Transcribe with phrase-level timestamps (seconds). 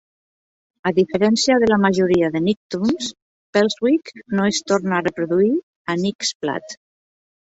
[0.89, 3.09] A diferència de la majoria de Nicktoons,
[3.57, 5.51] "Pelswick" no es torna a reproduir
[5.95, 6.75] a NickSplat.